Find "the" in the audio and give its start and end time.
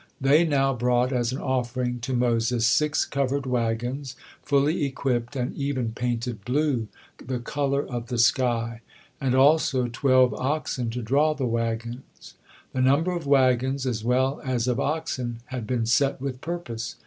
7.23-7.37, 8.07-8.17, 11.35-11.45, 12.73-12.81